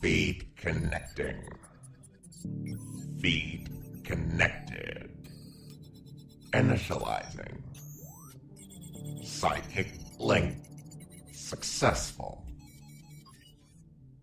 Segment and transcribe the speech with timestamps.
[0.00, 1.42] Feed connecting.
[3.20, 3.68] Feed
[4.02, 5.10] connected.
[6.52, 7.60] Initializing.
[9.22, 10.56] Psychic link
[11.32, 12.46] successful.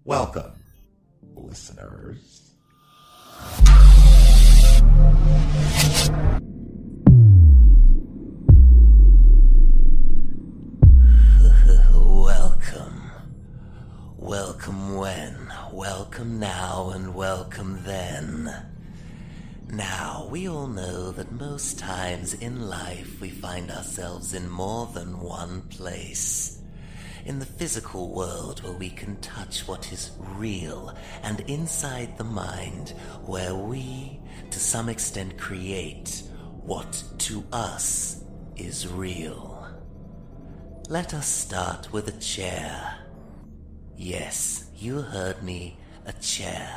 [0.04, 0.54] Welcome,
[1.36, 2.54] listeners.
[11.94, 13.12] Welcome.
[14.18, 18.54] Welcome when, welcome now, and welcome then.
[19.70, 25.20] Now, we all know that most times in life we find ourselves in more than
[25.20, 26.62] one place.
[27.26, 32.92] In the physical world where we can touch what is real, and inside the mind
[33.26, 34.20] where we,
[34.52, 36.24] to some extent, create
[36.62, 38.24] what to us
[38.56, 39.68] is real.
[40.88, 43.00] Let us start with a chair.
[43.98, 46.70] Yes, you heard me, a chair.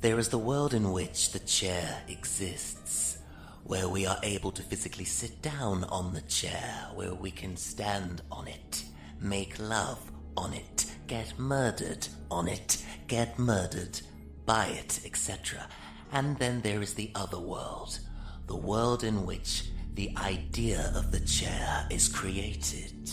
[0.00, 3.18] There is the world in which the chair exists,
[3.62, 8.20] where we are able to physically sit down on the chair, where we can stand
[8.30, 8.84] on it,
[9.20, 10.00] make love
[10.36, 14.00] on it, get murdered on it, get murdered
[14.44, 15.66] by it, etc.
[16.12, 17.98] And then there is the other world,
[18.46, 23.10] the world in which the idea of the chair is created.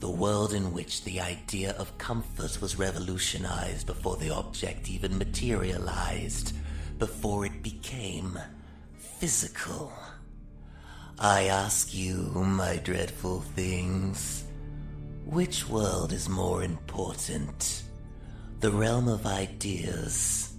[0.00, 6.54] The world in which the idea of comfort was revolutionized before the object even materialized,
[6.98, 8.38] before it became
[8.96, 9.92] physical.
[11.18, 14.44] I ask you, my dreadful things,
[15.26, 17.82] which world is more important?
[18.60, 20.54] The realm of ideas,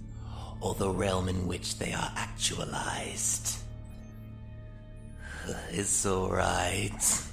[0.60, 3.56] or the realm in which they are actualized?
[5.70, 7.29] It's alright.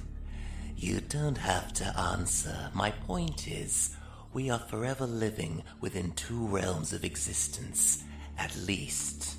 [0.80, 2.70] You don't have to answer.
[2.72, 3.96] My point is,
[4.32, 8.04] we are forever living within two realms of existence,
[8.38, 9.38] at least.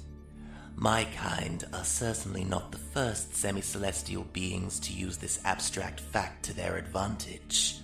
[0.75, 6.43] My kind are certainly not the first semi celestial beings to use this abstract fact
[6.43, 7.77] to their advantage.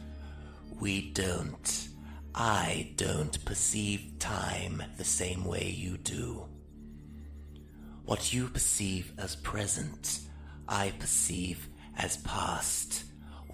[0.78, 1.88] We don't.
[2.36, 6.46] I don't perceive time the same way you do.
[8.04, 10.20] What you perceive as present,
[10.68, 13.05] I perceive as past.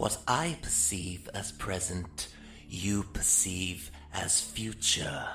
[0.01, 2.29] What I perceive as present,
[2.67, 5.27] you perceive as future.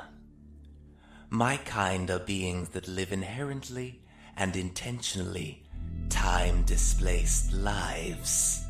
[1.30, 4.00] My kind are beings that live inherently
[4.36, 5.62] and intentionally
[6.08, 8.66] time displaced lives.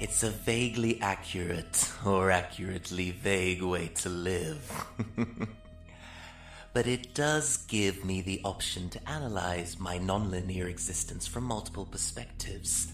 [0.00, 4.86] It's a vaguely accurate or accurately vague way to live.
[6.72, 12.90] but it does give me the option to analyze my nonlinear existence from multiple perspectives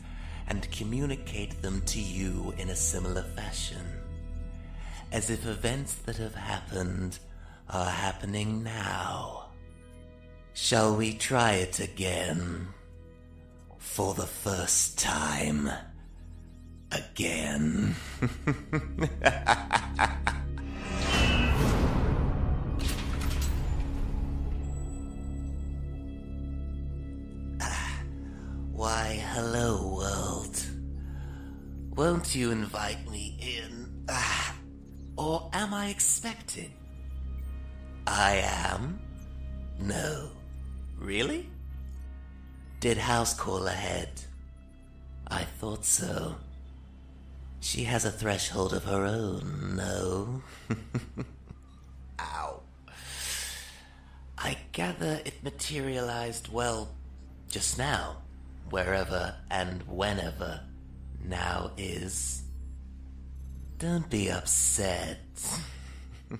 [0.50, 3.87] and communicate them to you in a similar fashion.
[5.12, 7.21] As if events that have happened
[7.69, 9.50] are happening now.
[10.53, 12.66] Shall we try it again?
[13.78, 15.71] For the first time.
[16.91, 17.94] Again.
[32.10, 34.04] Won't you invite me in?
[34.09, 34.56] Ah,
[35.16, 36.72] or am I expected?
[38.04, 38.98] I am?
[39.78, 40.31] No.
[40.98, 41.48] Really?
[42.81, 44.10] Did House call ahead?
[45.28, 46.34] I thought so.
[47.60, 50.42] She has a threshold of her own, no?
[52.19, 52.60] Ow.
[54.37, 56.88] I gather it materialized, well,
[57.48, 58.16] just now,
[58.69, 60.62] wherever and whenever
[61.25, 62.42] now is.
[63.78, 65.19] Don't be upset.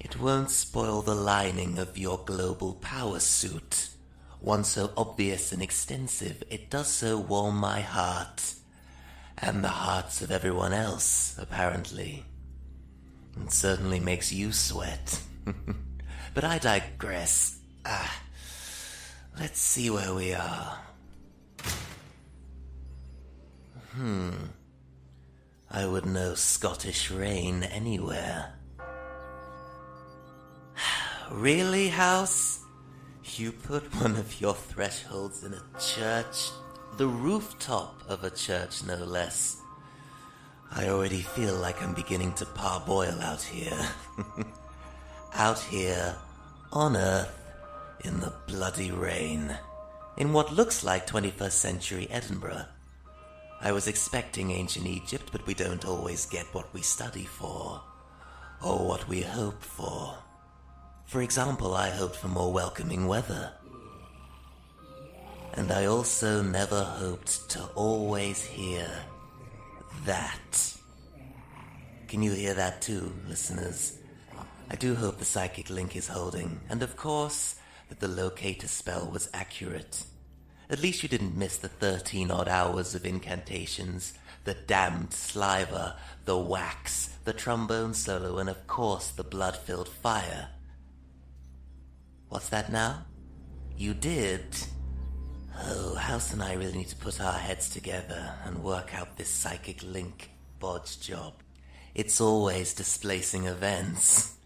[0.00, 3.88] it won't spoil the lining of your global power suit.
[4.40, 8.54] One so obvious and extensive, it does so warm my heart.
[9.36, 12.24] And the hearts of everyone else, apparently.
[13.42, 15.20] It certainly makes you sweat.
[16.34, 17.58] but I digress.
[17.84, 18.22] Ah,
[19.38, 20.78] let's see where we are.
[23.98, 24.30] Hmm.
[25.68, 28.52] I would know Scottish rain anywhere.
[31.32, 32.60] really, House?
[33.34, 36.50] You put one of your thresholds in a church?
[36.96, 39.56] The rooftop of a church, no less.
[40.70, 43.84] I already feel like I'm beginning to parboil out here.
[45.34, 46.14] out here,
[46.72, 47.36] on Earth,
[48.04, 49.58] in the bloody rain.
[50.16, 52.66] In what looks like 21st century Edinburgh.
[53.60, 57.82] I was expecting ancient Egypt, but we don't always get what we study for.
[58.62, 60.18] or what we hope for.
[61.06, 63.52] For example, I hoped for more welcoming weather.
[65.54, 68.88] And I also never hoped to always hear
[70.04, 70.74] that.
[72.08, 73.98] Can you hear that too, listeners?
[74.70, 77.56] I do hope the psychic link is holding, and of course,
[77.88, 80.04] that the locator spell was accurate.
[80.70, 84.12] At least you didn't miss the 13 odd hours of incantations,
[84.44, 85.94] the damned sliver,
[86.26, 90.48] the wax, the trombone solo, and of course the blood filled fire.
[92.28, 93.06] What's that now?
[93.76, 94.44] You did?
[95.64, 99.30] Oh, House and I really need to put our heads together and work out this
[99.30, 100.30] psychic link
[100.60, 101.34] bodge job.
[101.94, 104.36] It's always displacing events.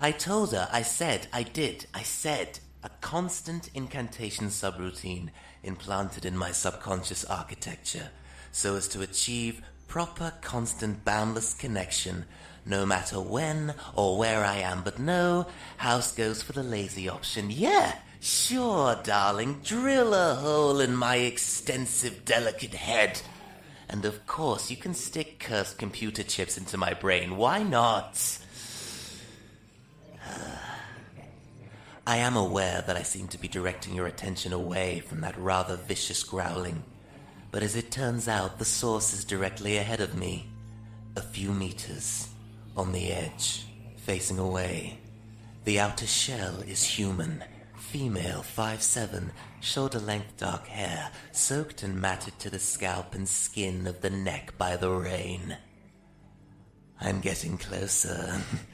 [0.00, 5.30] I told her, I said, I did, I said, a constant incantation subroutine
[5.62, 8.10] implanted in my subconscious architecture
[8.52, 12.24] so as to achieve proper, constant, boundless connection
[12.64, 14.82] no matter when or where I am.
[14.82, 15.46] But no,
[15.78, 17.50] House goes for the lazy option.
[17.50, 23.20] Yeah, sure, darling, drill a hole in my extensive, delicate head.
[23.88, 27.36] And of course, you can stick cursed computer chips into my brain.
[27.36, 28.38] Why not?
[30.22, 30.69] Ah.
[32.10, 35.76] I am aware that I seem to be directing your attention away from that rather
[35.76, 36.82] vicious growling,
[37.52, 40.48] but as it turns out, the source is directly ahead of me,
[41.14, 42.30] a few meters,
[42.76, 43.64] on the edge,
[43.96, 44.98] facing away.
[45.62, 47.44] The outer shell is human,
[47.76, 49.30] female, five seven,
[49.60, 54.58] shoulder length dark hair, soaked and matted to the scalp and skin of the neck
[54.58, 55.56] by the rain.
[57.00, 58.42] I'm getting closer.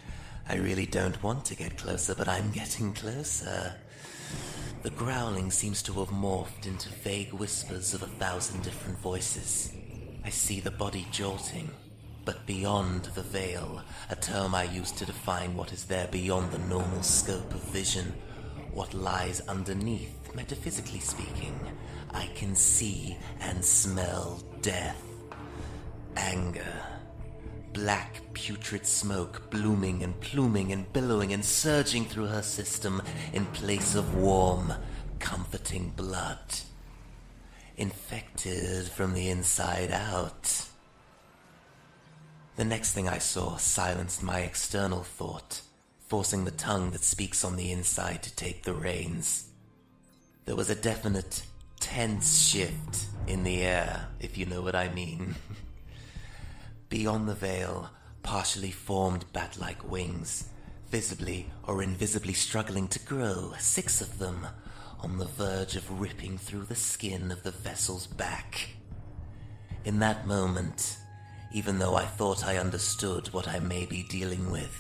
[0.49, 3.75] I really don't want to get closer, but I'm getting closer.
[4.83, 9.73] The growling seems to have morphed into vague whispers of a thousand different voices.
[10.25, 11.71] I see the body jolting,
[12.25, 16.59] but beyond the veil, a term I use to define what is there beyond the
[16.59, 18.15] normal scope of vision,
[18.73, 21.59] what lies underneath, metaphysically speaking.
[22.13, 25.03] I can see and smell death,
[26.17, 26.86] anger,
[27.77, 33.03] black putrid smoke blooming and pluming and billowing and surging through her system
[33.35, 34.73] in place of warm,
[35.19, 36.39] comforting blood.
[37.77, 40.65] Infected from the inside out.
[42.57, 45.61] The next thing I saw silenced my external thought,
[46.09, 49.51] forcing the tongue that speaks on the inside to take the reins.
[50.47, 51.43] There was a definite,
[51.79, 55.35] tense shift in the air, if you know what I mean.
[56.89, 57.91] Beyond the veil,
[58.23, 60.51] partially formed bat like wings,
[60.89, 64.47] visibly or invisibly struggling to grow, six of them,
[65.01, 68.71] on the verge of ripping through the skin of the vessel's back.
[69.85, 70.97] In that moment,
[71.53, 74.77] even though I thought I understood what I may be dealing with,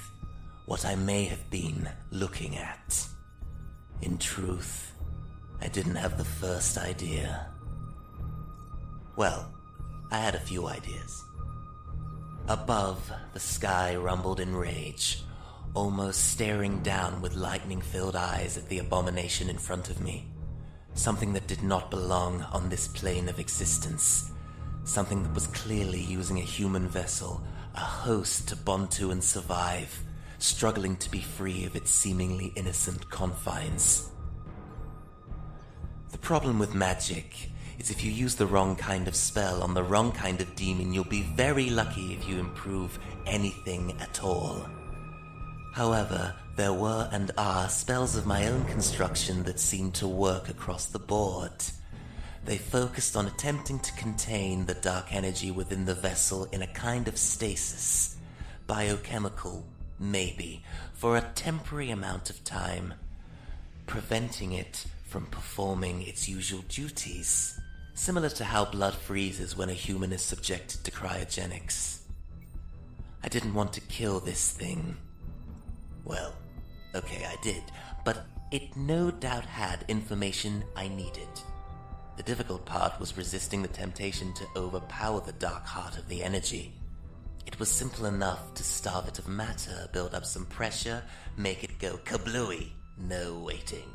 [0.66, 3.04] what I may have been looking at,
[4.02, 4.92] in truth,
[5.60, 7.46] I didn't have the first idea.
[9.16, 9.52] Well,
[10.10, 11.25] I had a few ideas.
[12.48, 15.24] Above, the sky rumbled in rage,
[15.74, 20.28] almost staring down with lightning filled eyes at the abomination in front of me.
[20.94, 24.30] Something that did not belong on this plane of existence.
[24.84, 27.42] Something that was clearly using a human vessel,
[27.74, 30.04] a host to bond to and survive,
[30.38, 34.08] struggling to be free of its seemingly innocent confines.
[36.12, 39.82] The problem with magic is if you use the wrong kind of spell on the
[39.82, 44.66] wrong kind of demon, you'll be very lucky if you improve anything at all.
[45.72, 50.86] However, there were and are spells of my own construction that seem to work across
[50.86, 51.52] the board.
[52.46, 57.08] They focused on attempting to contain the dark energy within the vessel in a kind
[57.08, 58.16] of stasis,
[58.66, 59.66] biochemical,
[59.98, 60.64] maybe,
[60.94, 62.94] for a temporary amount of time,
[63.86, 67.55] preventing it from performing its usual duties,
[67.96, 72.00] similar to how blood freezes when a human is subjected to cryogenics.
[73.24, 74.96] I didn't want to kill this thing.
[76.04, 76.34] Well,
[76.94, 77.62] okay, I did,
[78.04, 81.28] but it no doubt had information I needed.
[82.16, 86.72] The difficult part was resisting the temptation to overpower the dark heart of the energy.
[87.46, 91.02] It was simple enough to starve it of matter, build up some pressure,
[91.36, 92.68] make it go kablooey.
[92.98, 93.88] No waiting.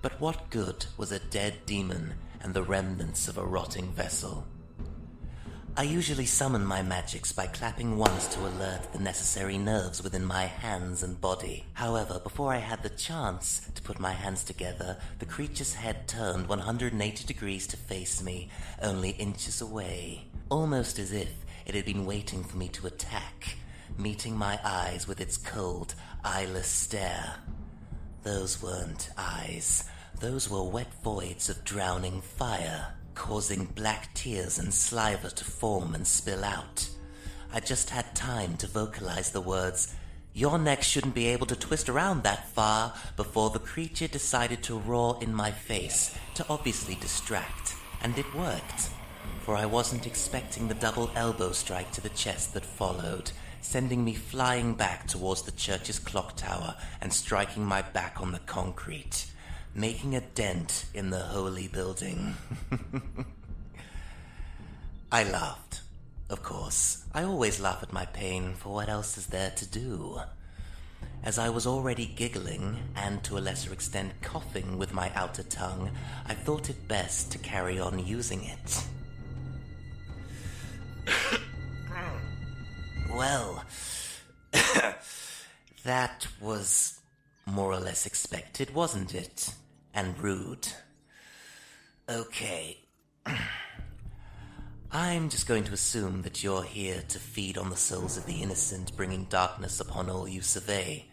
[0.00, 4.46] But what good was a dead demon and the remnants of a rotting vessel?
[5.76, 10.44] I usually summon my magics by clapping once to alert the necessary nerves within my
[10.44, 11.64] hands and body.
[11.72, 16.48] However, before I had the chance to put my hands together, the creature's head turned
[16.48, 18.50] 180 degrees to face me,
[18.80, 21.32] only inches away, almost as if
[21.66, 23.56] it had been waiting for me to attack,
[23.96, 27.36] meeting my eyes with its cold, eyeless stare.
[28.22, 29.84] Those weren't eyes.
[30.20, 36.06] Those were wet voids of drowning fire, causing black tears and saliva to form and
[36.06, 36.88] spill out.
[37.52, 39.94] I just had time to vocalize the words,
[40.34, 44.78] Your neck shouldn't be able to twist around that far, before the creature decided to
[44.78, 47.74] roar in my face, to obviously distract.
[48.02, 48.90] And it worked,
[49.42, 54.14] for I wasn't expecting the double elbow strike to the chest that followed, sending me
[54.14, 59.26] flying back towards the church's clock tower and striking my back on the concrete,
[59.74, 62.34] making a dent in the holy building.
[65.12, 65.82] I laughed.
[66.30, 70.20] Of course, I always laugh at my pain, for what else is there to do?
[71.22, 75.90] As I was already giggling, and to a lesser extent coughing with my outer tongue,
[76.26, 78.84] I thought it best to carry on using it.
[83.10, 83.64] Well,
[85.84, 87.00] that was
[87.46, 89.54] more or less expected, wasn't it?
[89.94, 90.68] And rude.
[92.08, 92.78] Okay.
[94.90, 98.42] I'm just going to assume that you're here to feed on the souls of the
[98.42, 101.04] innocent, bringing darkness upon all you survey.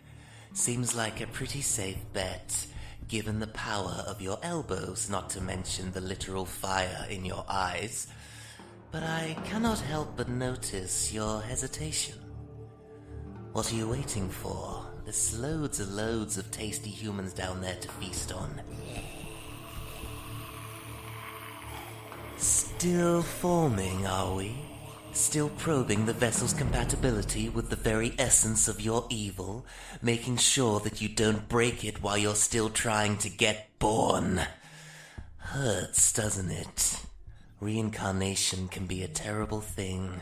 [0.53, 2.67] Seems like a pretty safe bet,
[3.09, 8.07] given the power of your elbows, not to mention the literal fire in your eyes.
[8.95, 12.15] But I cannot help but notice your hesitation.
[13.51, 14.85] What are you waiting for?
[15.03, 18.61] There's loads and loads of tasty humans down there to feast on.
[22.37, 24.55] Still forming, are we?
[25.11, 29.65] Still probing the vessel's compatibility with the very essence of your evil,
[30.01, 34.39] making sure that you don't break it while you're still trying to get born.
[35.39, 37.05] Hurts, doesn't it?
[37.59, 40.21] Reincarnation can be a terrible thing,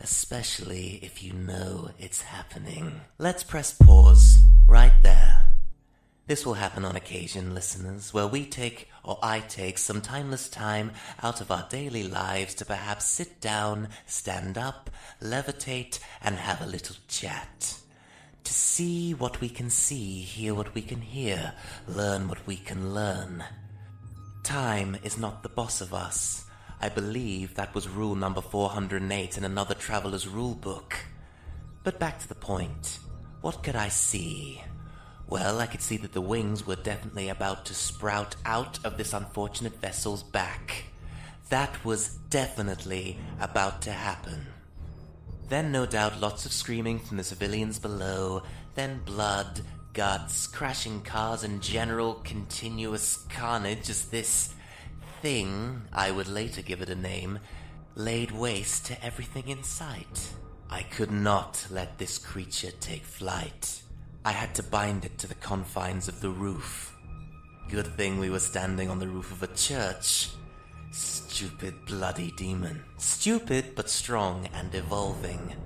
[0.00, 3.00] especially if you know it's happening.
[3.18, 5.42] Let's press pause right there.
[6.26, 10.92] This will happen on occasion, listeners, where we take, or I take, some timeless time
[11.22, 14.88] out of our daily lives to perhaps sit down, stand up,
[15.20, 17.76] levitate, and have a little chat.
[18.42, 21.52] To see what we can see, hear what we can hear,
[21.86, 23.44] learn what we can learn.
[24.44, 26.46] Time is not the boss of us.
[26.84, 30.94] I believe that was rule number 408 in another traveler's rule book.
[31.82, 32.98] But back to the point.
[33.40, 34.62] What could I see?
[35.26, 39.14] Well, I could see that the wings were definitely about to sprout out of this
[39.14, 40.84] unfortunate vessel's back.
[41.48, 44.44] That was definitely about to happen.
[45.48, 48.42] Then, no doubt, lots of screaming from the civilians below,
[48.74, 49.62] then blood,
[49.94, 54.54] guts, crashing cars, and general continuous carnage as this
[55.24, 57.38] thing, I would later give it a name,
[57.94, 60.34] laid waste to everything in sight.
[60.68, 63.80] I could not let this creature take flight.
[64.22, 66.94] I had to bind it to the confines of the roof.
[67.70, 70.28] Good thing we were standing on the roof of a church.
[70.90, 72.84] Stupid bloody demon.
[72.98, 75.56] Stupid but strong and evolving.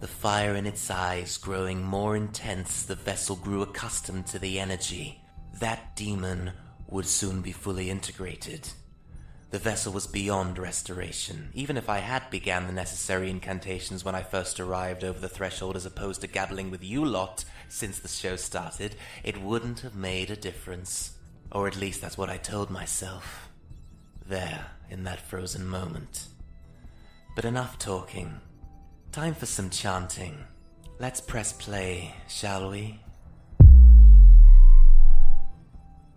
[0.00, 5.20] The fire in its eyes growing more intense, the vessel grew accustomed to the energy.
[5.60, 6.52] That demon
[6.88, 8.66] would soon be fully integrated.
[9.54, 14.24] The vessel was beyond restoration, even if I had began the necessary incantations when I
[14.24, 18.34] first arrived over the threshold as opposed to gabbling with you lot since the show
[18.34, 21.16] started, it wouldn't have made a difference.
[21.52, 23.48] Or at least that's what I told myself.
[24.26, 26.26] There, in that frozen moment.
[27.36, 28.40] But enough talking.
[29.12, 30.36] Time for some chanting.
[30.98, 32.98] Let's press play, shall we?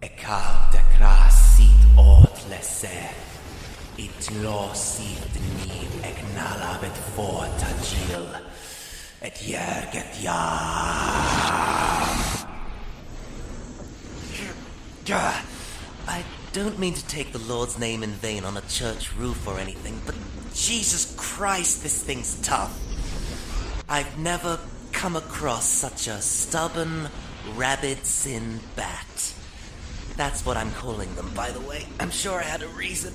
[0.01, 0.76] Krasit
[9.21, 9.43] It.
[9.43, 9.51] Et.
[16.07, 16.23] I
[16.53, 20.01] don't mean to take the Lord's name in vain on a church roof or anything,
[20.05, 20.15] but
[20.53, 22.77] Jesus Christ, this thing's tough.
[23.89, 24.59] I've never
[24.91, 27.09] come across such a stubborn,
[27.55, 29.33] rabid sin bat.
[30.17, 31.85] That's what I'm calling them, by the way.
[31.99, 33.13] I'm sure I had a reason.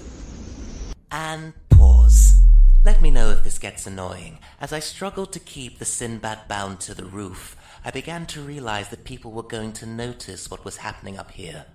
[1.11, 2.41] And pause.
[2.85, 4.39] Let me know if this gets annoying.
[4.61, 8.41] As I struggled to keep the sin bat bound to the roof, I began to
[8.41, 11.67] realize that people were going to notice what was happening up here.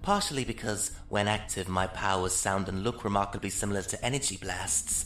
[0.00, 5.04] Partially because, when active, my powers sound and look remarkably similar to energy blasts.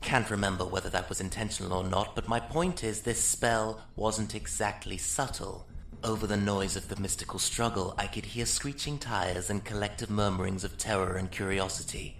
[0.00, 4.34] Can't remember whether that was intentional or not, but my point is this spell wasn't
[4.34, 5.66] exactly subtle.
[6.06, 10.62] Over the noise of the mystical struggle, I could hear screeching tires and collective murmurings
[10.62, 12.18] of terror and curiosity.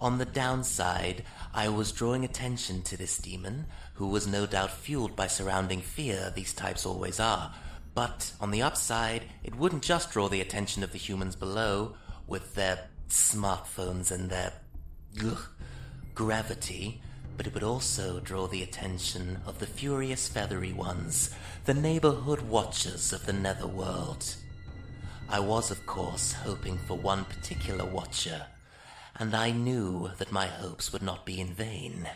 [0.00, 5.14] On the downside, I was drawing attention to this demon, who was no doubt fueled
[5.14, 7.52] by surrounding fear, these types always are.
[7.94, 12.54] But on the upside, it wouldn't just draw the attention of the humans below, with
[12.54, 14.54] their smartphones and their
[15.22, 15.50] ugh,
[16.14, 17.02] gravity,
[17.38, 21.30] but it would also draw the attention of the furious feathery ones,
[21.64, 24.34] the neighborhood watchers of the netherworld.
[25.28, 28.46] I was, of course, hoping for one particular watcher,
[29.16, 32.08] and I knew that my hopes would not be in vain.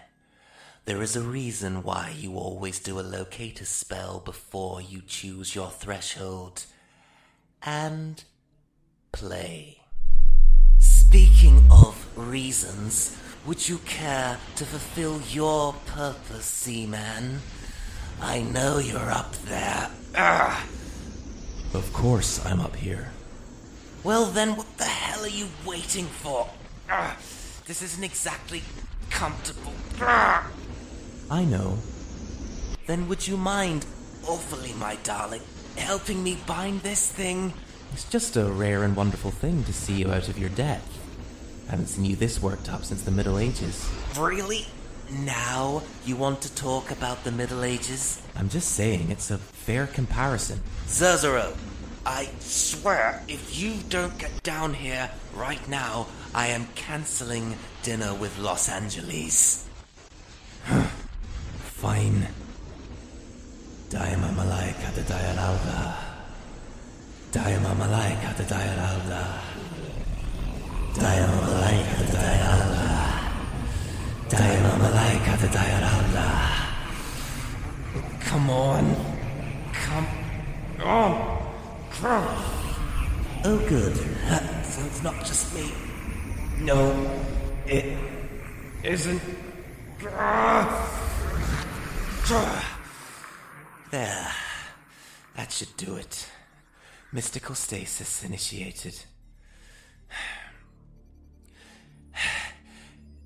[0.86, 5.70] There is a reason why you always do a locator spell before you choose your
[5.70, 6.64] threshold.
[7.62, 8.24] And
[9.12, 9.78] play.
[10.80, 17.40] Speaking of reasons, would you care to fulfill your purpose, Seaman?
[18.20, 19.90] I know you're up there.
[20.14, 20.62] Ugh.
[21.74, 23.10] Of course I'm up here.
[24.04, 26.48] Well, then, what the hell are you waiting for?
[26.90, 27.16] Ugh.
[27.66, 28.62] This isn't exactly
[29.10, 29.72] comfortable.
[30.00, 30.44] Ugh.
[31.30, 31.78] I know.
[32.86, 33.86] Then would you mind,
[34.26, 35.42] awfully, my darling,
[35.76, 37.52] helping me bind this thing?
[37.92, 40.91] It's just a rare and wonderful thing to see you out of your depth.
[41.72, 43.90] Haven't seen you this worked up since the Middle Ages.
[44.18, 44.66] Really?
[45.24, 48.20] Now you want to talk about the Middle Ages?
[48.36, 50.60] I'm just saying, it's a fair comparison.
[50.86, 51.54] Zerzero,
[52.04, 58.38] I swear, if you don't get down here right now, I am canceling dinner with
[58.38, 59.66] Los Angeles.
[60.66, 62.28] Fine.
[63.88, 65.96] Daima malaika de diaralda.
[67.32, 69.61] Daima malaika de diaralda.
[74.30, 76.26] Daima malaika de diaralda.
[78.20, 78.96] Come on.
[79.72, 80.06] Come
[80.84, 81.12] on.
[83.44, 83.96] Oh, good.
[84.64, 85.72] So it's not just me.
[86.60, 87.10] No,
[87.66, 87.98] it
[88.82, 89.22] isn't.
[93.90, 94.32] There.
[95.36, 96.28] That should do it.
[97.12, 99.04] Mystical stasis initiated.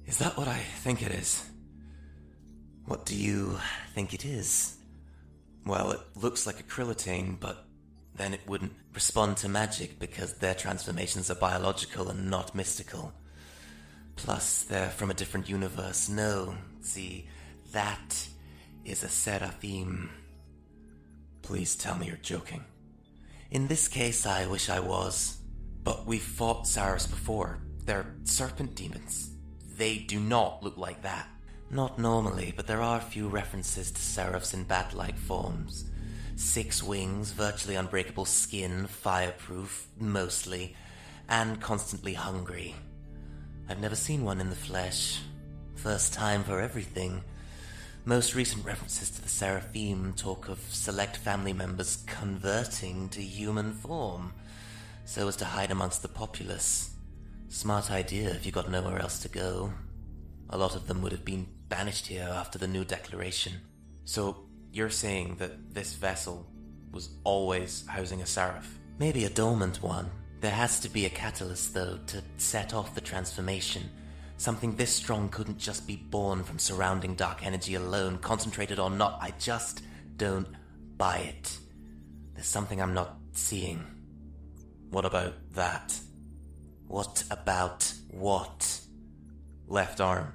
[0.06, 1.44] Is that what I think it is?
[2.84, 3.58] What do you
[3.92, 4.76] think it is?
[5.64, 7.66] Well, it looks like a krillitane, but
[8.14, 13.12] then it wouldn't respond to magic because their transformations are biological and not mystical.
[14.14, 16.08] Plus, they're from a different universe.
[16.08, 17.28] No, see,
[17.72, 18.28] that
[18.84, 20.08] is a seraphim.
[21.42, 22.64] Please tell me you're joking.
[23.50, 25.38] In this case, I wish I was.
[25.82, 27.58] But we've fought Saras before.
[27.84, 29.35] They're serpent demons.
[29.76, 31.28] They do not look like that.
[31.70, 35.84] Not normally, but there are a few references to seraphs in bat like forms.
[36.36, 40.74] Six wings, virtually unbreakable skin, fireproof, mostly,
[41.28, 42.74] and constantly hungry.
[43.68, 45.20] I've never seen one in the flesh.
[45.74, 47.22] First time for everything.
[48.04, 54.32] Most recent references to the Seraphim talk of select family members converting to human form,
[55.04, 56.95] so as to hide amongst the populace.
[57.48, 59.72] Smart idea if you got nowhere else to go.
[60.50, 63.52] A lot of them would have been banished here after the new declaration.
[64.04, 66.46] So, you're saying that this vessel
[66.92, 68.78] was always housing a seraph?
[68.98, 70.10] Maybe a dormant one.
[70.40, 73.88] There has to be a catalyst, though, to set off the transformation.
[74.38, 79.18] Something this strong couldn't just be born from surrounding dark energy alone, concentrated or not.
[79.20, 79.82] I just
[80.16, 80.48] don't
[80.96, 81.58] buy it.
[82.34, 83.84] There's something I'm not seeing.
[84.90, 85.98] What about that?
[86.88, 88.80] What about what?
[89.68, 90.32] Left arm.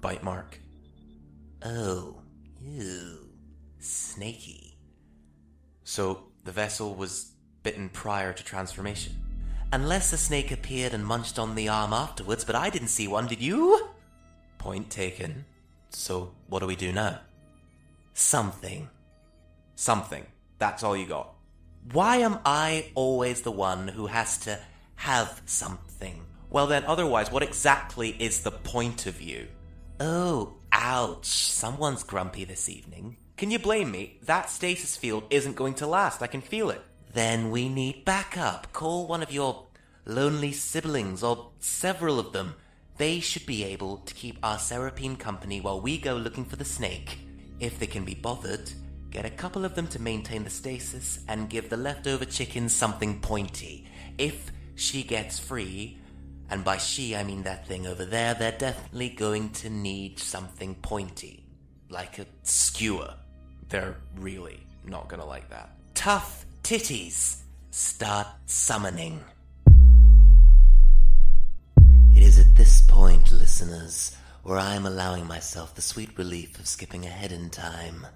[0.00, 0.58] Bite mark.
[1.64, 2.16] Oh,
[2.60, 3.28] ew.
[3.78, 4.78] Snaky.
[5.84, 9.14] So, the vessel was bitten prior to transformation?
[9.72, 13.26] Unless a snake appeared and munched on the arm afterwards, but I didn't see one,
[13.26, 13.88] did you?
[14.58, 15.44] Point taken.
[15.90, 17.20] So, what do we do now?
[18.14, 18.88] Something.
[19.74, 20.26] Something.
[20.58, 21.34] That's all you got.
[21.92, 24.58] Why am I always the one who has to
[24.96, 26.24] have something?
[26.50, 29.48] Well, then, otherwise, what exactly is the point of you?
[29.98, 31.26] Oh, ouch.
[31.26, 33.16] Someone's grumpy this evening.
[33.36, 34.18] Can you blame me?
[34.24, 36.22] That stasis field isn't going to last.
[36.22, 36.82] I can feel it.
[37.12, 38.72] Then we need backup.
[38.72, 39.66] Call one of your
[40.04, 42.54] lonely siblings or several of them.
[42.98, 46.64] They should be able to keep our Seraphim company while we go looking for the
[46.64, 47.18] snake.
[47.60, 48.70] If they can be bothered,
[49.10, 53.20] get a couple of them to maintain the stasis and give the leftover chickens something
[53.20, 53.86] pointy.
[54.18, 55.98] If she gets free,
[56.50, 60.74] and by she I mean that thing over there, they're definitely going to need something
[60.76, 61.44] pointy.
[61.88, 63.14] Like a skewer.
[63.68, 65.70] They're really not gonna like that.
[65.94, 67.38] Tough titties.
[67.70, 69.20] Start summoning.
[72.14, 76.66] It is at this point, listeners, where I am allowing myself the sweet relief of
[76.66, 78.06] skipping ahead in time.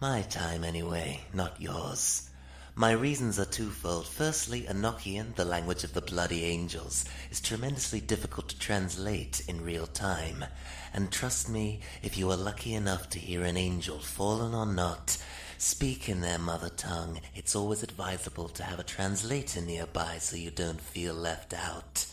[0.00, 2.28] My time, anyway, not yours.
[2.74, 4.06] My reasons are twofold.
[4.06, 9.86] Firstly, Enochian, the language of the bloody angels, is tremendously difficult to translate in real
[9.86, 10.46] time.
[10.94, 15.18] And trust me, if you are lucky enough to hear an angel, fallen or not,
[15.58, 20.50] speak in their mother tongue, it's always advisable to have a translator nearby so you
[20.50, 22.06] don't feel left out.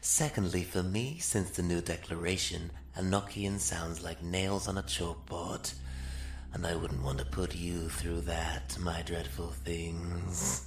[0.00, 5.72] Secondly, for me, since the new declaration, Enochian sounds like nails on a chalkboard.
[6.56, 10.66] And I wouldn't want to put you through that, my dreadful things.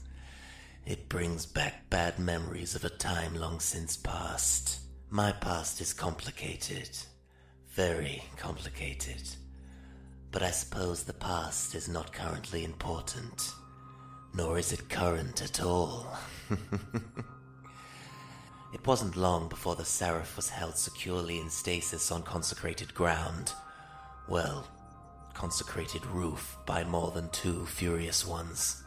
[0.86, 4.82] It brings back bad memories of a time long since past.
[5.10, 6.92] My past is complicated.
[7.72, 9.24] Very complicated.
[10.30, 13.52] But I suppose the past is not currently important.
[14.36, 16.16] Nor is it current at all.
[18.76, 23.54] it wasn't long before the Seraph was held securely in stasis on consecrated ground.
[24.28, 24.68] Well,
[25.40, 28.84] consecrated roof by more than two furious ones,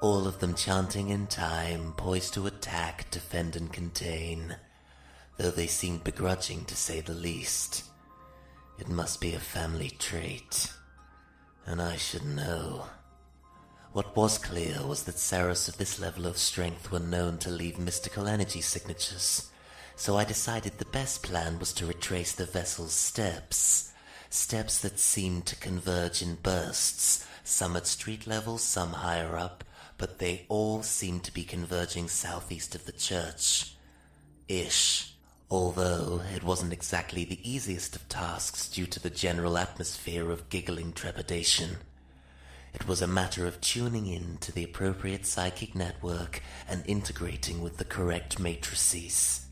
[0.00, 4.56] all of them chanting in time, poised to attack, defend, and contain,
[5.36, 7.84] though they seemed begrudging to say the least.
[8.76, 10.72] It must be a family trait,
[11.64, 12.86] and I should know.
[13.92, 17.78] What was clear was that Saras of this level of strength were known to leave
[17.78, 19.48] mystical energy signatures,
[19.94, 23.92] so I decided the best plan was to retrace the vessel's steps
[24.34, 29.62] steps that seemed to converge in bursts, some at street level, some higher up,
[29.96, 33.76] but they all seemed to be converging southeast of the church.
[34.48, 35.14] Ish.
[35.50, 40.92] Although it wasn't exactly the easiest of tasks due to the general atmosphere of giggling
[40.92, 41.76] trepidation.
[42.72, 47.76] It was a matter of tuning in to the appropriate psychic network and integrating with
[47.76, 49.44] the correct matrices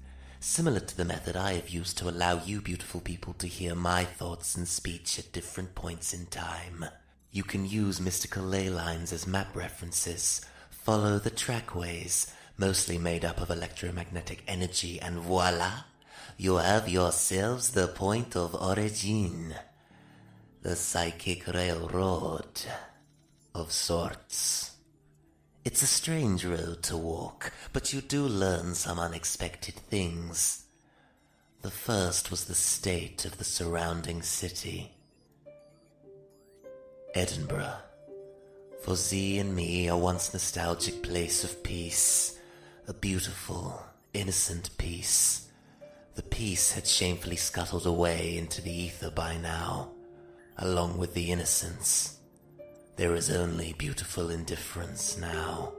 [0.43, 4.05] similar to the method I have used to allow you beautiful people to hear my
[4.05, 6.85] thoughts and speech at different points in time.
[7.31, 13.41] You can use mystical ley lines as map references, follow the trackways, mostly made up
[13.41, 15.85] of electromagnetic energy, and voila!
[16.37, 19.55] You have yourselves the point of origin.
[20.63, 22.63] The psychic railroad
[23.55, 24.72] of sorts.
[25.65, 30.65] It's a strange road to walk, but you do learn some unexpected things.
[31.61, 34.91] The first was the state of the surrounding city.
[37.15, 37.77] Edinburgh.
[38.83, 42.41] For thee and me, a once nostalgic place of peace.
[42.89, 45.47] A beautiful, innocent peace.
[46.17, 49.93] The peace had shamefully scuttled away into the ether by now,
[50.59, 52.19] along with the innocence.
[53.03, 55.73] There is only beautiful indifference now.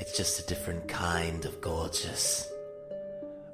[0.00, 2.50] It's just a different kind of gorgeous.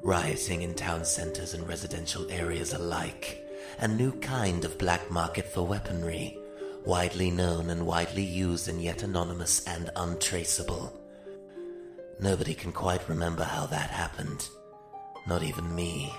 [0.01, 3.47] Rioting in town centers and residential areas alike.
[3.81, 6.39] A new kind of black market for weaponry,
[6.87, 10.99] widely known and widely used and yet anonymous and untraceable.
[12.21, 14.49] Nobody can quite remember how that happened.
[15.29, 16.11] Not even me.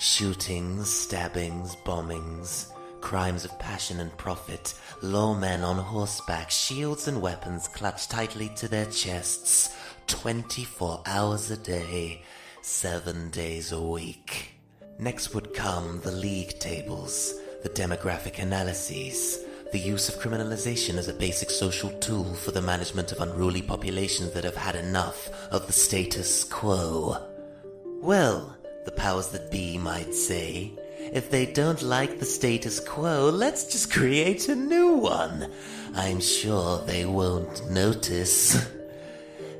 [0.00, 2.73] Shootings, stabbings, bombings,
[3.04, 8.66] crimes of passion and profit, low men on horseback, shields and weapons clutched tightly to
[8.66, 12.22] their chests, 24 hours a day,
[12.62, 14.54] seven days a week.
[14.98, 19.38] Next would come the league tables, the demographic analyses,
[19.70, 24.32] the use of criminalization as a basic social tool for the management of unruly populations
[24.32, 27.18] that have had enough of the status quo.
[28.00, 30.72] Well, the powers that be might say,
[31.14, 35.50] if they don't like the status quo, let's just create a new one.
[35.94, 38.68] I'm sure they won't notice.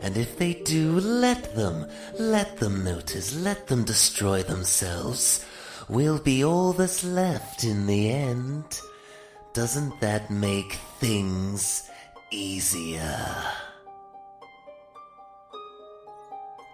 [0.02, 1.86] And if they do, let them.
[2.18, 3.34] Let them notice.
[3.36, 5.46] Let them destroy themselves.
[5.88, 8.80] We'll be all that's left in the end.
[9.52, 11.88] Doesn't that make things
[12.32, 13.24] easier?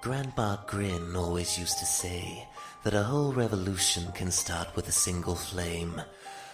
[0.00, 2.48] Grandma Grin always used to say,
[2.82, 6.00] that a whole revolution can start with a single flame.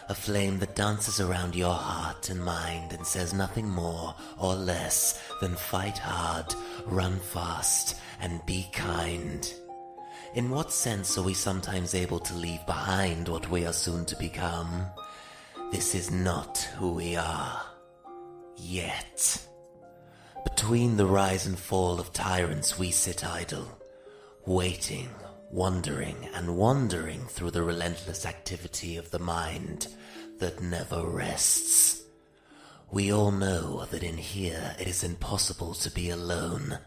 [0.09, 5.23] A flame that dances around your heart and mind and says nothing more or less
[5.41, 6.55] than fight hard,
[6.87, 9.53] run fast, and be kind.
[10.35, 14.17] In what sense are we sometimes able to leave behind what we are soon to
[14.17, 14.87] become?
[15.73, 17.62] This is not who we are.
[18.57, 19.47] Yet.
[20.45, 23.67] Between the rise and fall of tyrants, we sit idle,
[24.45, 25.09] waiting
[25.57, 29.88] wandering and wandering through the relentless activity of the mind
[30.38, 32.03] that never rests.
[32.90, 36.79] We all know that in here it is impossible to be alone.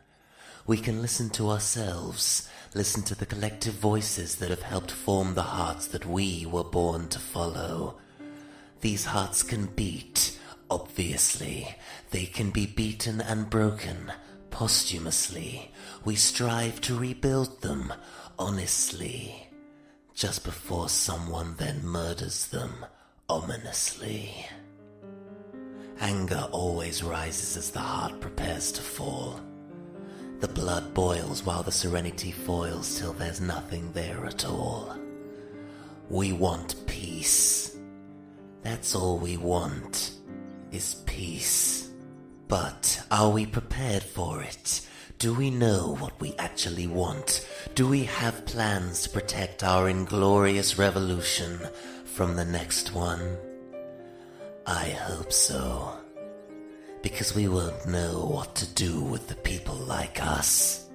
[0.67, 5.41] We can listen to ourselves, listen to the collective voices that have helped form the
[5.41, 7.97] hearts that we were born to follow.
[8.81, 10.37] These hearts can beat,
[10.69, 11.75] obviously.
[12.11, 14.11] They can be beaten and broken,
[14.51, 15.71] posthumously.
[16.05, 17.93] We strive to rebuild them,
[18.39, 19.35] honestly.
[20.15, 22.85] Just before someone then murders them,
[23.27, 24.45] ominously.
[25.99, 29.39] Anger always rises as the heart prepares to fall.
[30.39, 34.95] The blood boils while the serenity foils till there's nothing there at all.
[36.09, 37.77] We want peace.
[38.61, 40.11] That's all we want,
[40.71, 41.89] is peace.
[42.47, 44.87] But are we prepared for it?
[45.19, 47.45] Do we know what we actually want?
[47.75, 51.59] Do we have plans to protect our inglorious revolution
[52.05, 53.35] from the next one?
[54.65, 55.91] I hope so.
[57.01, 60.87] Because we won't know what to do with the people like us.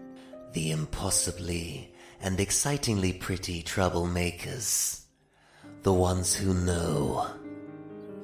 [0.54, 5.02] The impossibly and excitingly pretty troublemakers.
[5.82, 7.26] The ones who know.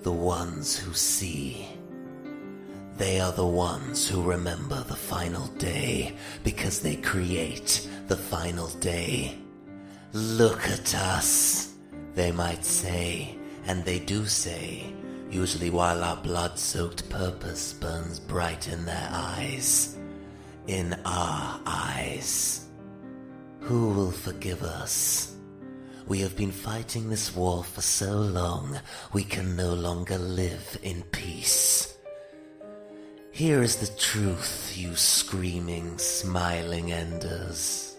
[0.00, 1.68] The ones who see.
[3.00, 9.38] They are the ones who remember the final day because they create the final day.
[10.12, 11.72] Look at us,
[12.14, 14.92] they might say, and they do say,
[15.30, 19.96] usually while our blood soaked purpose burns bright in their eyes.
[20.66, 22.66] In our eyes.
[23.60, 25.36] Who will forgive us?
[26.06, 28.78] We have been fighting this war for so long,
[29.14, 31.96] we can no longer live in peace.
[33.32, 37.96] Here is the truth, you screaming, smiling enders.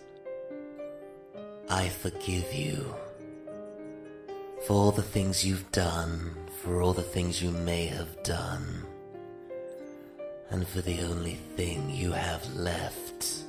[1.70, 2.94] I forgive you
[4.67, 8.86] for all the things you've done, for all the things you may have done,
[10.50, 13.46] and for the only thing you have left.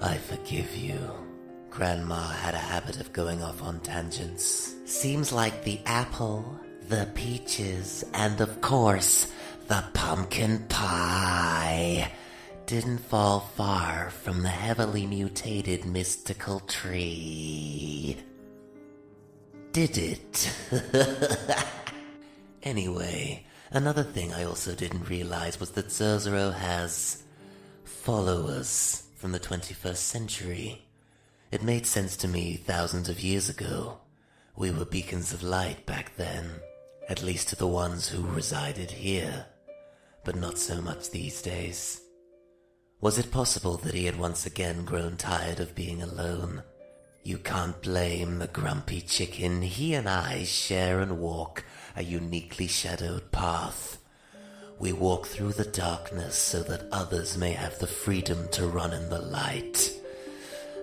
[0.00, 0.98] I forgive you.
[1.70, 4.74] Grandma had a habit of going off on tangents.
[4.84, 9.26] Seems like the apple, the peaches, and of course,
[9.72, 12.12] the pumpkin pie
[12.66, 18.18] didn't fall far from the heavily mutated mystical tree.
[19.72, 20.54] Did it?
[22.62, 27.22] anyway, another thing I also didn't realize was that Zerzero has
[27.82, 30.82] followers from the 21st century.
[31.50, 34.00] It made sense to me thousands of years ago.
[34.54, 36.50] We were beacons of light back then,
[37.08, 39.46] at least to the ones who resided here,
[40.24, 42.00] but not so much these days.
[43.00, 46.62] Was it possible that he had once again grown tired of being alone?
[47.24, 49.62] You can't blame the grumpy chicken.
[49.62, 51.64] He and I share and walk
[51.96, 53.98] a uniquely shadowed path.
[54.78, 59.08] We walk through the darkness so that others may have the freedom to run in
[59.08, 59.92] the light.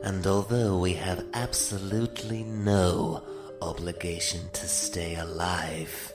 [0.03, 3.23] And although we have absolutely no
[3.61, 6.13] obligation to stay alive,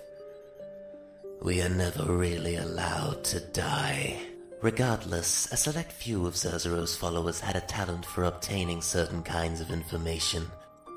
[1.43, 4.19] we are never really allowed to die.
[4.63, 9.71] Regardless, a select few of Zerzero's followers had a talent for obtaining certain kinds of
[9.71, 10.47] information,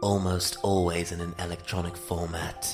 [0.02, 2.74] almost always in an electronic format,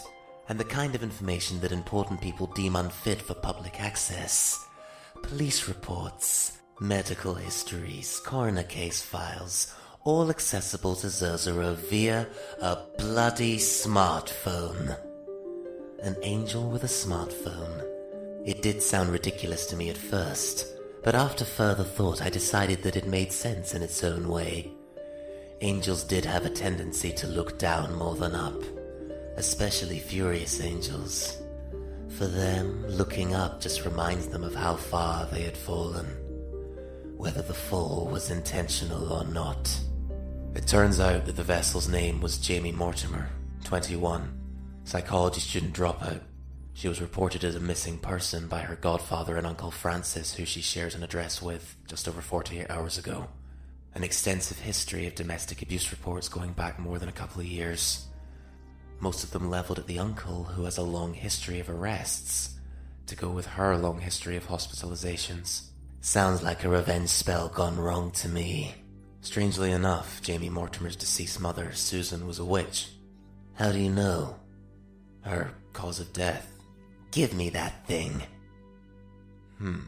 [0.50, 4.64] and the kind of information that important people deem unfit for public access.
[5.24, 9.74] Police reports, medical histories, coroner case files,
[10.04, 12.28] all accessible to Zerzero via
[12.62, 14.98] a bloody smartphone.
[16.04, 17.82] An angel with a smartphone.
[18.46, 20.68] It did sound ridiculous to me at first,
[21.02, 24.74] but after further thought I decided that it made sense in its own way.
[25.62, 28.62] Angels did have a tendency to look down more than up,
[29.38, 31.38] especially furious angels.
[32.18, 36.08] For them, looking up just reminds them of how far they had fallen,
[37.16, 39.74] whether the fall was intentional or not.
[40.54, 43.30] It turns out that the vessel's name was Jamie Mortimer,
[43.64, 44.43] 21,
[44.84, 46.22] psychology student dropout.
[46.74, 50.62] She was reported as a missing person by her godfather and Uncle Francis, who she
[50.62, 53.28] shares an address with just over 48 hours ago.
[53.96, 58.08] An extensive history of domestic abuse reports going back more than a couple of years.
[59.00, 62.58] Most of them leveled at the uncle, who has a long history of arrests,
[63.06, 65.68] to go with her long history of hospitalizations.
[66.02, 68.74] Sounds like a revenge spell gone wrong to me.
[69.22, 72.90] Strangely enough, Jamie Mortimer's deceased mother, Susan, was a witch.
[73.54, 74.38] How do you know?
[75.24, 76.50] Her cause of death.
[77.12, 78.24] Give me that thing.
[79.58, 79.80] Hmm.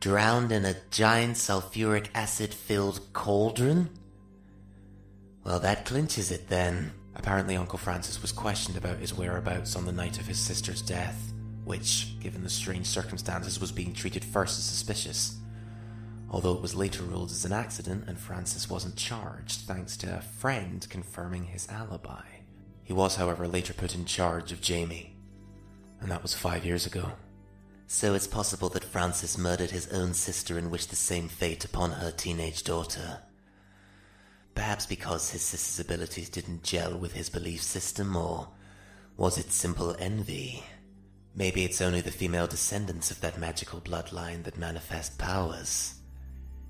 [0.00, 3.90] Drowned in a giant sulfuric acid filled cauldron?
[5.44, 6.92] Well, that clinches it then.
[7.16, 11.32] Apparently, Uncle Francis was questioned about his whereabouts on the night of his sister's death,
[11.64, 15.36] which, given the strange circumstances, was being treated first as suspicious.
[16.30, 20.20] although it was later ruled as an accident and Francis wasn't charged thanks to a
[20.20, 22.37] friend confirming his alibi.
[22.88, 25.14] He was, however, later put in charge of Jamie,
[26.00, 27.12] and that was five years ago.
[27.86, 31.90] So it's possible that Francis murdered his own sister and wished the same fate upon
[31.90, 33.18] her teenage daughter.
[34.54, 38.48] Perhaps because his sister's abilities didn't gel with his belief system, or
[39.18, 40.64] was it simple envy?
[41.36, 45.96] Maybe it's only the female descendants of that magical bloodline that manifest powers.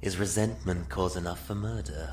[0.02, 2.12] Is resentment cause enough for murder?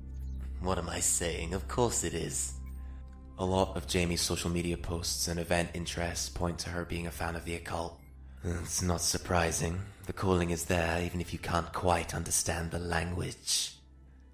[0.60, 1.54] what am I saying?
[1.54, 2.57] Of course it is.
[3.40, 7.12] A lot of Jamie's social media posts and event interests point to her being a
[7.12, 8.00] fan of the occult.
[8.42, 9.78] It's not surprising.
[10.06, 13.74] The calling is there, even if you can't quite understand the language.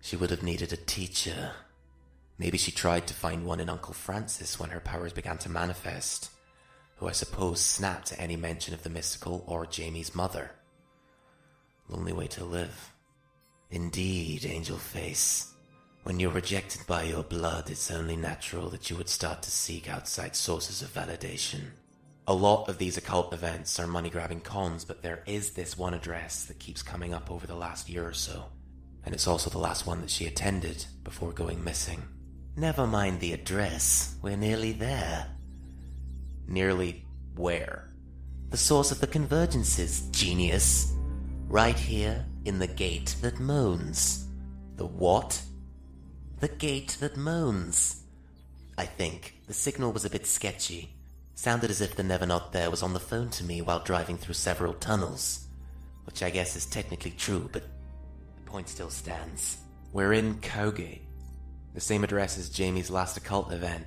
[0.00, 1.52] She would have needed a teacher.
[2.38, 6.30] Maybe she tried to find one in Uncle Francis when her powers began to manifest,
[6.96, 10.50] who I suppose snapped at any mention of the mystical or Jamie's mother.
[11.88, 12.92] Lonely way to live.
[13.70, 15.53] Indeed, Angel Face.
[16.04, 19.88] When you're rejected by your blood, it's only natural that you would start to seek
[19.88, 21.62] outside sources of validation.
[22.26, 25.94] A lot of these occult events are money grabbing cons, but there is this one
[25.94, 28.44] address that keeps coming up over the last year or so.
[29.06, 32.02] And it's also the last one that she attended before going missing.
[32.54, 35.26] Never mind the address, we're nearly there.
[36.46, 37.88] Nearly where?
[38.50, 40.92] The source of the convergences, genius.
[41.48, 44.26] Right here in the gate that moans.
[44.76, 45.40] The what?
[46.40, 48.02] The gate that moans.
[48.76, 50.94] I think the signal was a bit sketchy.
[51.34, 54.16] Sounded as if the Never Not There was on the phone to me while driving
[54.16, 55.46] through several tunnels.
[56.04, 57.62] Which I guess is technically true, but
[58.36, 59.58] the point still stands.
[59.92, 61.02] We're in Cowgate.
[61.72, 63.86] The same address as Jamie's last occult event.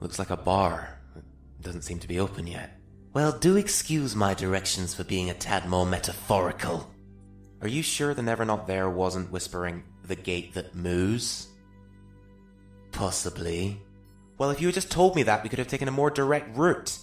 [0.00, 1.00] Looks like a bar.
[1.16, 2.78] It doesn't seem to be open yet.
[3.14, 6.90] Well, do excuse my directions for being a tad more metaphorical.
[7.62, 11.48] Are you sure the Never Not There wasn't whispering the gate that moves?
[12.92, 13.80] Possibly.
[14.38, 16.56] Well, if you had just told me that, we could have taken a more direct
[16.56, 16.98] route.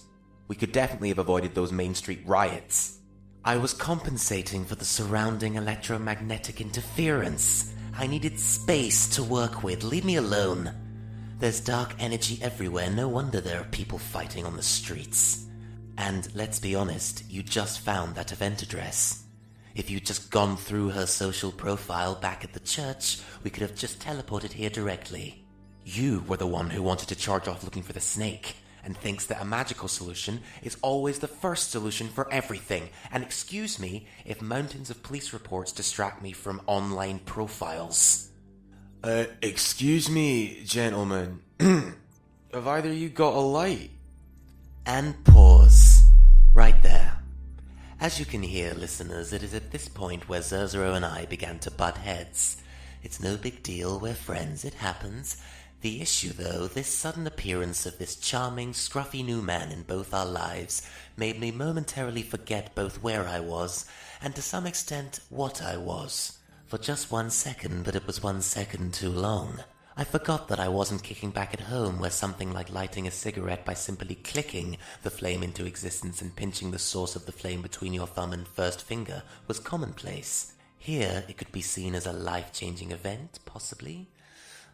[0.48, 2.98] We could definitely have avoided those Main Street riots.
[3.44, 7.74] I was compensating for the surrounding electromagnetic interference.
[7.96, 9.84] I needed space to work with.
[9.84, 10.72] Leave me alone.
[11.38, 12.90] There's dark energy everywhere.
[12.90, 15.46] No wonder there are people fighting on the streets.
[15.98, 19.23] And let's be honest, you just found that event address.
[19.74, 23.74] If you'd just gone through her social profile back at the church, we could have
[23.74, 25.44] just teleported here directly.
[25.84, 29.26] You were the one who wanted to charge off looking for the snake, and thinks
[29.26, 32.88] that a magical solution is always the first solution for everything.
[33.10, 38.28] And excuse me if mountains of police reports distract me from online profiles.
[39.02, 41.40] Uh, excuse me, gentlemen.
[41.60, 43.90] have either you got a light?
[44.86, 45.83] And pause.
[48.04, 51.58] As you can hear, listeners, it is at this point where Zerzero and I began
[51.60, 52.58] to butt heads.
[53.02, 55.38] It's no big deal, we're friends, it happens.
[55.80, 60.26] The issue, though, this sudden appearance of this charming, scruffy new man in both our
[60.26, 60.86] lives
[61.16, 63.86] made me momentarily forget both where I was
[64.20, 66.36] and to some extent what I was.
[66.66, 69.60] For just one second, but it was one second too long.
[69.96, 73.64] I forgot that I wasn't kicking back at home where something like lighting a cigarette
[73.64, 77.94] by simply clicking the flame into existence and pinching the source of the flame between
[77.94, 80.52] your thumb and first finger was commonplace.
[80.78, 84.08] Here, it could be seen as a life changing event, possibly.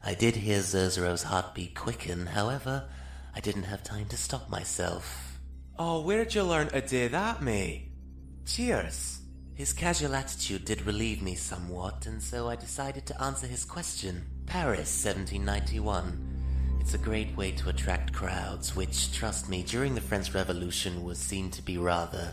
[0.03, 2.89] I did hear Zerzero's heartbeat quicken, however,
[3.35, 5.39] I didn't have time to stop myself.
[5.79, 7.93] Oh, where'd you learn to do that, mate?
[8.47, 9.20] Cheers.
[9.61, 14.25] His casual attitude did relieve me somewhat, and so I decided to answer his question.
[14.47, 16.79] Paris, 1791.
[16.81, 21.19] It's a great way to attract crowds, which, trust me, during the French Revolution was
[21.19, 22.33] seen to be rather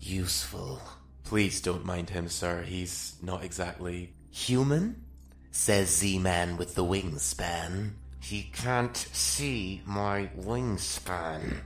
[0.00, 0.80] useful.
[1.22, 2.62] Please don't mind him, sir.
[2.62, 5.04] He's not exactly human,
[5.50, 7.90] says Z-Man with the wingspan.
[8.22, 11.58] He can't see my wingspan.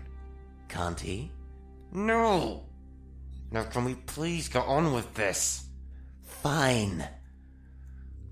[0.66, 1.30] Can't he?
[1.92, 2.65] No.
[3.56, 5.64] Now, can we please get on with this?
[6.42, 7.02] Fine.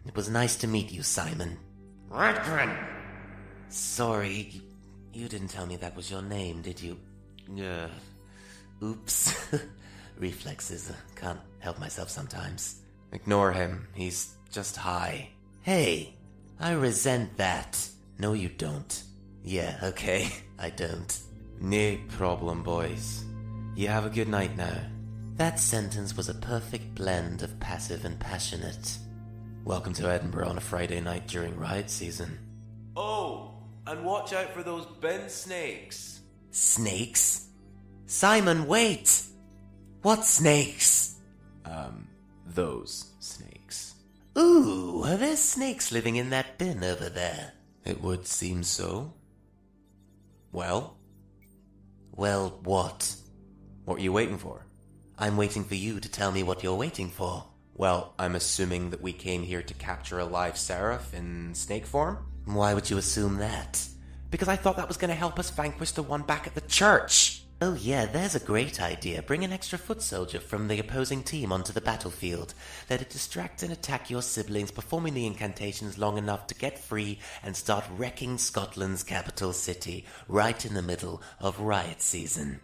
[0.07, 1.57] It was nice to meet you, Simon.
[2.11, 2.76] Redgren!
[3.70, 4.61] Sorry,
[5.14, 6.98] you didn't tell me that was your name, did you?
[7.59, 7.88] Uh,
[8.84, 9.34] oops.
[10.18, 10.92] Reflexes.
[11.16, 12.82] Can't help myself sometimes.
[13.11, 13.88] Ignore him.
[13.94, 15.30] He's just high.
[15.62, 16.16] Hey,
[16.61, 17.82] I resent that.
[18.18, 19.03] No, you don't.
[19.42, 21.18] Yeah, okay, I don't.
[21.62, 23.24] No problem, boys.
[23.74, 24.90] You have a good night now.
[25.37, 28.99] That sentence was a perfect blend of passive and passionate.
[29.64, 32.39] Welcome to Edinburgh on a Friday night during riot season.
[32.97, 33.55] Oh,
[33.87, 36.20] and watch out for those bin snakes.
[36.53, 37.49] Snakes?
[38.07, 39.24] Simon, wait!
[40.03, 41.16] What snakes?
[41.64, 42.07] Um,
[42.47, 43.95] those snakes.
[44.39, 47.55] Ooh, are there snakes living in that bin over there?
[47.85, 49.12] It would seem so.
[50.53, 50.97] Well,
[52.12, 53.16] Well, what?
[53.85, 54.63] what are you waiting for?
[55.24, 57.46] I'm waiting for you to tell me what you're waiting for.
[57.74, 62.18] Well, I'm assuming that we came here to capture a live seraph in snake form?
[62.44, 63.82] Why would you assume that?
[64.30, 66.60] Because I thought that was going to help us vanquish the one back at the
[66.60, 67.42] church.
[67.62, 69.22] Oh, yeah, there's a great idea.
[69.22, 72.52] Bring an extra foot soldier from the opposing team onto the battlefield.
[72.90, 77.18] Let it distract and attack your siblings, performing the incantations long enough to get free
[77.42, 82.60] and start wrecking Scotland's capital city, right in the middle of riot season.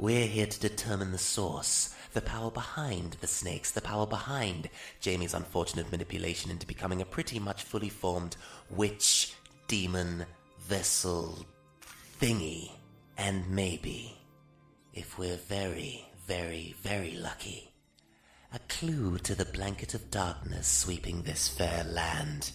[0.00, 4.68] We're here to determine the source, the power behind the snakes, the power behind
[5.00, 8.36] Jamie's unfortunate manipulation into becoming a pretty much fully formed
[8.70, 9.34] witch,
[9.66, 10.24] demon,
[10.60, 11.44] vessel
[12.20, 12.70] thingy.
[13.16, 14.16] And maybe,
[14.94, 17.72] if we're very, very, very lucky,
[18.54, 22.52] a clue to the blanket of darkness sweeping this fair land.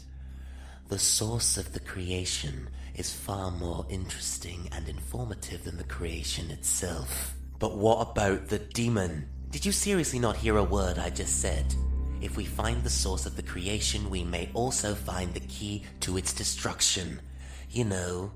[0.87, 7.35] The source of the creation is far more interesting and informative than the creation itself.
[7.59, 9.29] But what about the demon?
[9.49, 11.73] Did you seriously not hear a word I just said?
[12.21, 16.17] If we find the source of the creation, we may also find the key to
[16.17, 17.21] its destruction.
[17.69, 18.31] You know,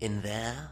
[0.00, 0.70] in there,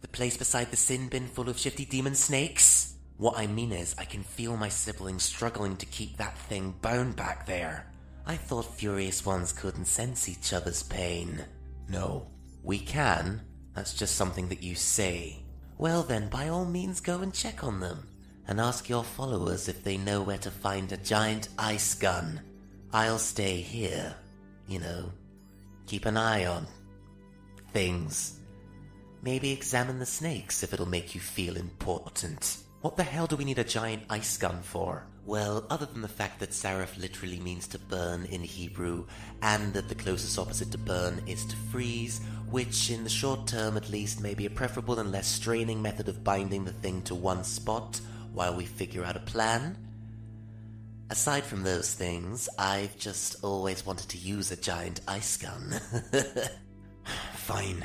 [0.00, 2.94] the place beside the sin bin full of shifty demon snakes.
[3.16, 7.16] What I mean is, I can feel my siblings struggling to keep that thing bound
[7.16, 7.90] back there.
[8.26, 11.44] I thought furious ones couldn't sense each other's pain.
[11.88, 12.26] No,
[12.62, 13.42] we can.
[13.74, 15.42] That's just something that you say.
[15.78, 18.08] Well, then, by all means, go and check on them.
[18.46, 22.40] And ask your followers if they know where to find a giant ice gun.
[22.92, 24.14] I'll stay here.
[24.66, 25.12] You know,
[25.86, 26.66] keep an eye on
[27.72, 28.40] things.
[29.22, 32.58] Maybe examine the snakes if it'll make you feel important.
[32.80, 35.06] What the hell do we need a giant ice gun for?
[35.28, 39.04] Well, other than the fact that Saraf literally means to burn in Hebrew,
[39.42, 43.76] and that the closest opposite to burn is to freeze, which in the short term
[43.76, 47.14] at least may be a preferable and less straining method of binding the thing to
[47.14, 48.00] one spot
[48.32, 49.76] while we figure out a plan.
[51.10, 55.78] Aside from those things, I've just always wanted to use a giant ice gun.
[57.34, 57.84] Fine.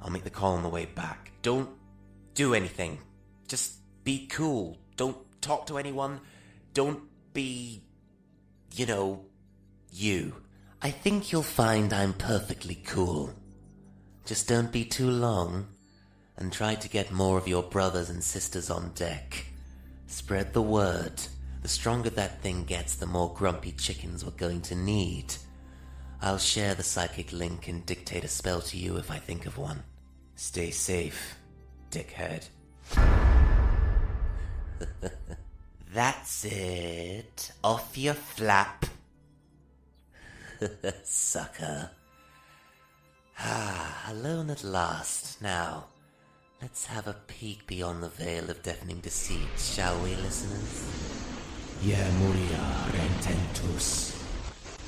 [0.00, 1.32] I'll make the call on the way back.
[1.42, 1.68] Don't
[2.34, 3.00] do anything.
[3.48, 3.74] Just
[4.04, 4.78] be cool.
[4.94, 6.20] Don't talk to anyone.
[6.76, 7.82] Don't be,
[8.74, 9.24] you know,
[9.90, 10.34] you.
[10.82, 13.32] I think you'll find I'm perfectly cool.
[14.26, 15.68] Just don't be too long,
[16.36, 19.46] and try to get more of your brothers and sisters on deck.
[20.06, 21.14] Spread the word.
[21.62, 25.32] The stronger that thing gets, the more grumpy chickens we're going to need.
[26.20, 29.56] I'll share the psychic link and dictate a spell to you if I think of
[29.56, 29.82] one.
[30.34, 31.38] Stay safe,
[31.90, 32.50] dickhead.
[35.96, 37.52] That's it.
[37.64, 38.84] Off your flap.
[41.02, 41.88] Sucker.
[43.38, 45.40] Ah, alone at last.
[45.40, 45.86] Now,
[46.60, 50.84] let's have a peek beyond the veil of deafening deceit, shall we, listeners?
[51.80, 54.22] Yemuria rententus.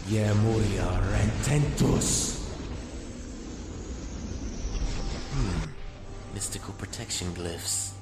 [0.09, 2.37] Yemuria rententus.
[5.33, 5.71] Hmm.
[6.35, 7.93] Mystical protection glyphs.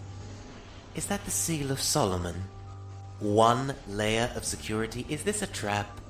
[0.96, 2.42] Is that the seal of Solomon?
[3.18, 5.06] One layer of security?
[5.08, 6.00] Is this a trap?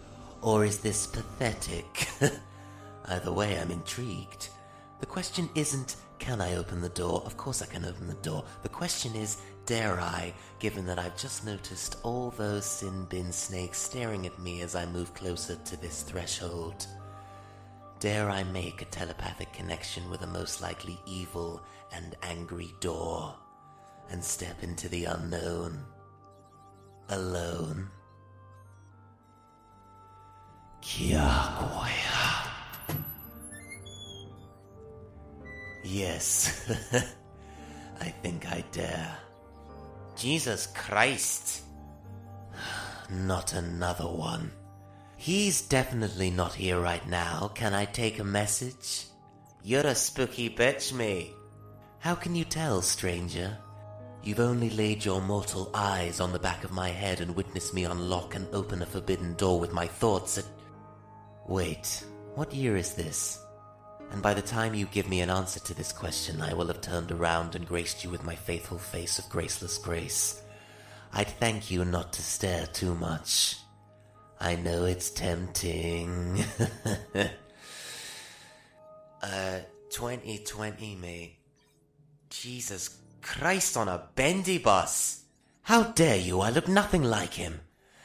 [0.43, 2.09] Or is this pathetic?
[3.07, 4.49] Either way, I'm intrigued.
[4.99, 7.23] The question isn't, can I open the door?
[7.25, 8.45] Of course I can open the door.
[8.65, 13.79] The question is, dare I, given that I've just noticed all those sin bin snakes
[13.79, 16.87] staring at me as I move closer to this threshold?
[18.01, 23.37] Dare I make a telepathic connection with a most likely evil and angry door
[24.11, 25.85] and step into the unknown?
[27.09, 27.89] Alone?
[35.85, 36.69] Yes,
[38.01, 39.17] I think I dare.
[40.17, 41.63] Jesus Christ!
[43.11, 44.51] Not another one.
[45.17, 47.53] He's definitely not here right now.
[47.55, 49.07] Can I take a message?
[49.63, 51.33] You're a spooky bitch, me.
[52.01, 53.59] How can you tell, stranger?
[54.27, 57.85] You've only laid your mortal eyes on the back of my head and witnessed me
[57.85, 60.45] unlock and open a forbidden door with my thoughts at.
[61.47, 62.05] Wait,
[62.35, 63.39] what year is this?
[64.11, 66.81] And by the time you give me an answer to this question, I will have
[66.81, 70.43] turned around and graced you with my faithful face of graceless grace.
[71.13, 73.59] I'd thank you not to stare too much.
[74.41, 76.43] I know it's tempting.
[79.23, 79.59] uh,
[79.91, 81.37] 2020, mate.
[82.29, 82.89] Jesus
[83.27, 85.25] Christ on a bendy bus.
[85.63, 86.41] How dare you?
[86.41, 87.61] I look nothing like him.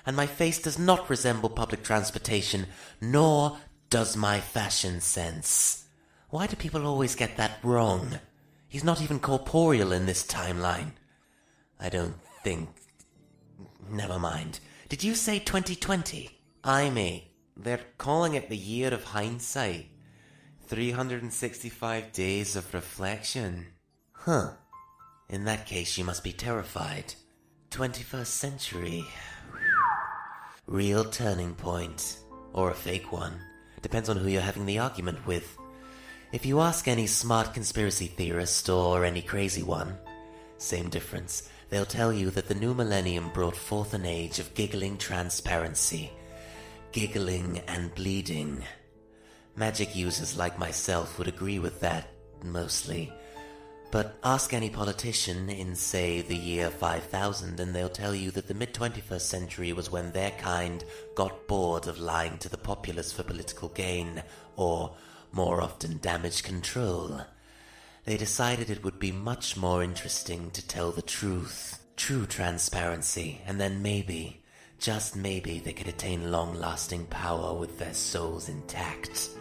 [0.06, 2.66] and my face does not resemble public transportation,
[3.00, 3.58] nor
[3.92, 5.86] does my fashion sense.
[6.30, 8.20] Why do people always get that wrong?
[8.68, 10.94] He's not even corporeal in this timeline.
[11.80, 12.70] I don't think.
[13.90, 14.60] Never mind.
[14.90, 16.30] Did you say 2020?
[16.64, 17.36] I me.
[17.56, 19.88] They're calling it the year of hindsight.
[20.68, 23.68] 365 days of reflection.
[24.14, 24.52] Huh.
[25.32, 27.14] In that case, you must be terrified.
[27.70, 29.06] 21st century.
[30.68, 32.18] Real turning point.
[32.52, 33.40] Or a fake one.
[33.82, 35.58] Depends on who you're having the argument with.
[36.34, 39.98] If you ask any smart conspiracy theorist or any crazy one,
[40.58, 41.50] same difference.
[41.70, 46.12] They'll tell you that the new millennium brought forth an age of giggling transparency.
[46.92, 48.66] Giggling and bleeding.
[49.56, 52.10] Magic users like myself would agree with that,
[52.44, 53.14] mostly.
[53.92, 58.54] But ask any politician in, say, the year 5000, and they'll tell you that the
[58.54, 63.24] mid 21st century was when their kind got bored of lying to the populace for
[63.24, 64.24] political gain,
[64.56, 64.96] or,
[65.34, 67.20] more often, damage control.
[68.06, 73.60] They decided it would be much more interesting to tell the truth, true transparency, and
[73.60, 74.42] then maybe,
[74.80, 79.32] just maybe, they could attain long lasting power with their souls intact.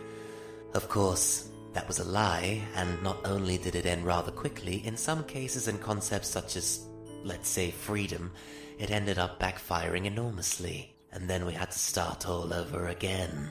[0.75, 4.97] Of course, that was a lie, and not only did it end rather quickly, in
[4.97, 6.87] some cases and concepts such as,
[7.23, 8.33] let's say, freedom,
[8.79, 13.51] it ended up backfiring enormously, and then we had to start all over again.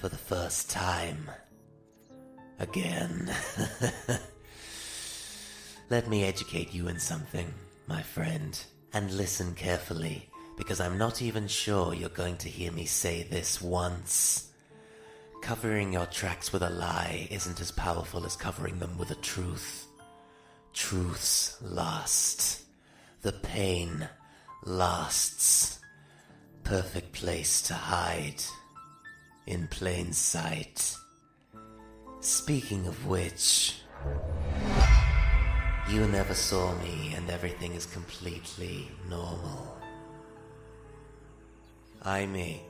[0.00, 1.30] For the first time.
[2.58, 3.32] Again.
[5.90, 7.52] Let me educate you in something,
[7.86, 8.58] my friend,
[8.92, 13.62] and listen carefully, because I'm not even sure you're going to hear me say this
[13.62, 14.50] once.
[15.44, 19.86] Covering your tracks with a lie isn't as powerful as covering them with a truth.
[20.72, 22.62] Truths last.
[23.20, 24.08] The pain
[24.64, 25.80] lasts.
[26.62, 28.42] Perfect place to hide.
[29.46, 30.96] In plain sight.
[32.20, 33.82] Speaking of which,
[35.90, 39.76] you never saw me and everything is completely normal.
[42.00, 42.62] I me.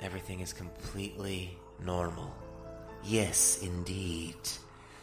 [0.00, 2.34] Everything is completely normal.
[3.04, 4.36] Yes, indeed.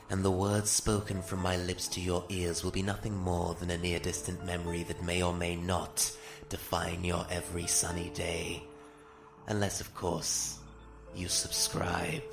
[0.09, 3.69] And the words spoken from my lips to your ears will be nothing more than
[3.69, 6.11] a near distant memory that may or may not
[6.49, 8.63] define your every sunny day.
[9.47, 10.57] Unless, of course,
[11.15, 12.23] you subscribe.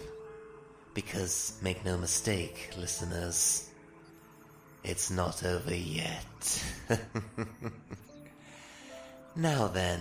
[0.94, 3.68] Because, make no mistake, listeners,
[4.82, 6.64] it's not over yet.
[9.36, 10.00] now then,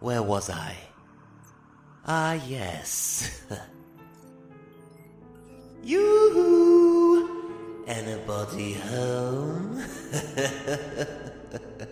[0.00, 0.76] where was I?
[2.04, 3.30] Ah, yes.
[5.84, 7.84] Yoo-hoo!
[7.86, 9.84] Anybody home?